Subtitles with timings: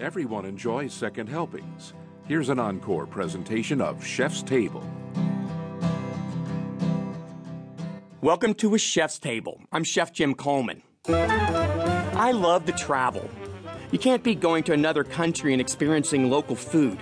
[0.00, 1.92] Everyone enjoys second helpings.
[2.24, 4.82] Here's an encore presentation of Chef's Table.
[8.22, 9.60] Welcome to a Chef's Table.
[9.70, 10.82] I'm Chef Jim Coleman.
[11.06, 13.28] I love to travel.
[13.90, 16.98] You can't beat going to another country and experiencing local food.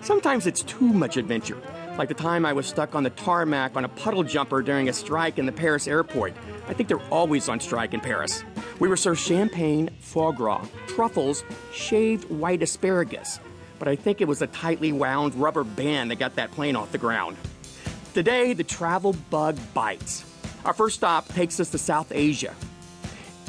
[0.00, 1.62] Sometimes it's too much adventure,
[2.00, 4.92] like the time I was stuck on the tarmac on a puddle jumper during a
[4.92, 6.32] strike in the Paris airport.
[6.66, 8.42] I think they're always on strike in Paris.
[8.78, 11.44] We were served champagne, foie gras, truffles,
[11.74, 13.38] shaved white asparagus.
[13.78, 16.90] But I think it was a tightly wound rubber band that got that plane off
[16.90, 17.36] the ground.
[18.14, 20.24] Today, the travel bug bites.
[20.64, 22.54] Our first stop takes us to South Asia.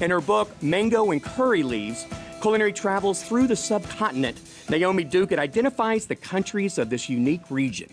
[0.02, 2.06] In her book, Mango and Curry Leaves,
[2.42, 7.88] Culinary Travels Through the Subcontinent, Naomi Duguid identifies the countries of this unique region.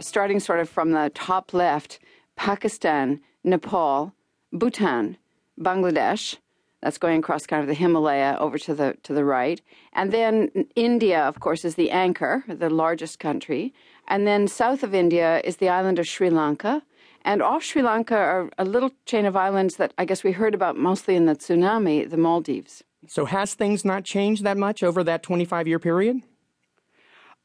[0.00, 1.98] Starting sort of from the top left,
[2.36, 4.14] Pakistan, Nepal,
[4.52, 5.18] Bhutan,
[5.58, 6.36] Bangladesh,
[6.80, 9.60] that's going across kind of the Himalaya over to the to the right,
[9.92, 13.74] and then India, of course, is the anchor, the largest country,
[14.08, 16.82] and then south of India is the island of Sri Lanka,
[17.22, 20.54] and off Sri Lanka are a little chain of islands that I guess we heard
[20.54, 22.82] about mostly in the tsunami, the Maldives.
[23.06, 26.22] So has things not changed that much over that 25 year period?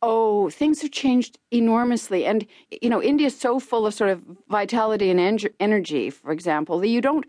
[0.07, 2.27] Oh, things have changed enormously.
[2.27, 6.31] And, you know, India is so full of sort of vitality and en- energy, for
[6.31, 7.25] example, that you don't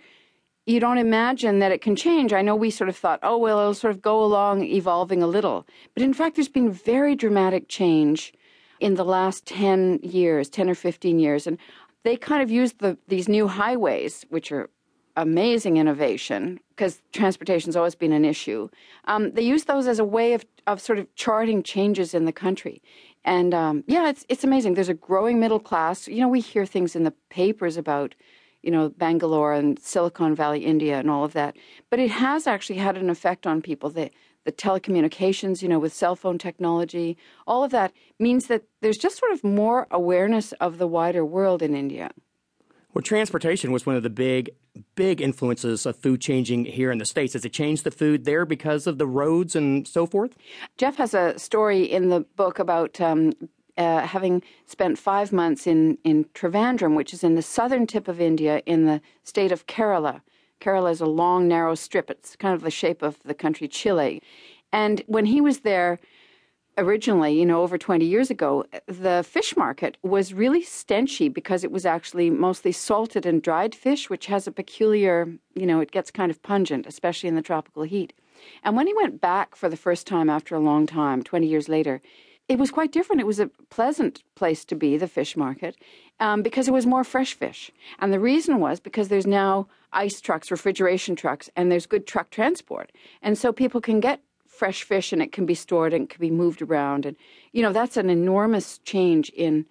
[0.66, 2.34] you don't imagine that it can change.
[2.34, 5.26] I know we sort of thought, oh, well, it'll sort of go along evolving a
[5.26, 5.64] little.
[5.94, 8.34] But in fact, there's been very dramatic change
[8.78, 11.46] in the last 10 years, 10 or 15 years.
[11.46, 11.56] And
[12.02, 14.68] they kind of used the, these new highways, which are
[15.16, 18.68] amazing innovation because transportation's always been an issue.
[19.06, 22.32] Um, they use those as a way of, of sort of charting changes in the
[22.32, 22.82] country.
[23.24, 24.74] And um, yeah, it's, it's amazing.
[24.74, 26.06] There's a growing middle class.
[26.06, 28.14] You know, we hear things in the papers about
[28.62, 31.56] you know, Bangalore and Silicon Valley, India, and all of that.
[31.88, 33.90] But it has actually had an effect on people.
[33.90, 34.10] The,
[34.44, 39.18] the telecommunications, you know, with cell phone technology, all of that means that there's just
[39.18, 42.10] sort of more awareness of the wider world in India.
[42.96, 44.48] Well, transportation was one of the big,
[44.94, 47.34] big influences of food changing here in the States.
[47.34, 50.34] Has it changed the food there because of the roads and so forth?
[50.78, 53.34] Jeff has a story in the book about um,
[53.76, 58.18] uh, having spent five months in, in Trivandrum, which is in the southern tip of
[58.18, 60.22] India in the state of Kerala.
[60.62, 62.08] Kerala is a long, narrow strip.
[62.08, 64.22] It's kind of the shape of the country Chile.
[64.72, 66.00] And when he was there
[66.78, 71.72] originally, you know, over 20 years ago, the fish market was really stenchy because it
[71.72, 76.10] was actually mostly salted and dried fish, which has a peculiar, you know, it gets
[76.10, 78.12] kind of pungent, especially in the tropical heat.
[78.62, 81.68] And when he went back for the first time after a long time, 20 years
[81.68, 82.02] later,
[82.48, 83.20] it was quite different.
[83.20, 85.76] It was a pleasant place to be, the fish market,
[86.20, 87.72] um, because it was more fresh fish.
[87.98, 92.30] And the reason was because there's now ice trucks, refrigeration trucks, and there's good truck
[92.30, 92.92] transport.
[93.22, 94.20] And so people can get
[94.56, 97.06] fresh fish and it can be stored and it can be moved around.
[97.06, 97.16] And,
[97.52, 99.66] you know, that's an enormous change in,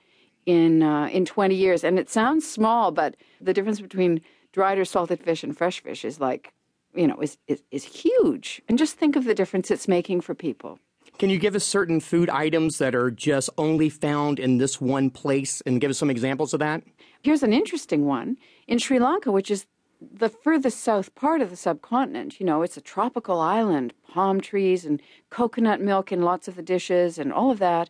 [0.46, 1.84] in, uh, in 20 years.
[1.84, 6.06] And it sounds small, but the difference between dried or salted fish and fresh fish
[6.06, 6.53] is like,
[6.94, 8.62] you know, is, is, is huge.
[8.69, 10.79] And just think of the difference it's making for people.
[11.17, 15.09] Can you give us certain food items that are just only found in this one
[15.09, 16.84] place and give us some examples of that?
[17.22, 18.38] Here's an interesting one.
[18.67, 19.66] In Sri Lanka, which is
[20.11, 24.85] the furthest south part of the subcontinent, you know, it's a tropical island, palm trees
[24.85, 27.89] and coconut milk in lots of the dishes and all of that.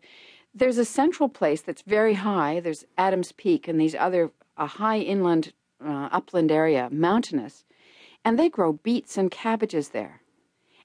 [0.54, 2.60] There's a central place that's very high.
[2.60, 5.54] There's Adams Peak and these other, a high inland,
[5.84, 7.66] uh, upland area, mountainous.
[8.24, 10.22] And they grow beets and cabbages there.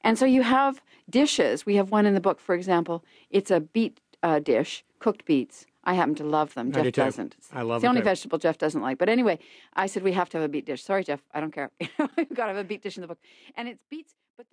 [0.03, 1.67] And so you have dishes.
[1.67, 3.05] We have one in the book, for example.
[3.31, 5.67] It's a beet uh, dish, cooked beets.
[5.85, 6.69] I happen to love them.
[6.69, 7.35] I Jeff do doesn't.
[7.39, 8.05] It's I love it's the only too.
[8.05, 8.99] vegetable Jeff doesn't like.
[8.99, 9.39] But anyway,
[9.75, 10.83] I said we have to have a beet dish.
[10.85, 11.21] Sorry, Jeff.
[11.33, 11.71] I don't care.
[12.17, 13.19] We've got to have a beet dish in the book,
[13.57, 14.15] and it's beets.
[14.37, 14.47] But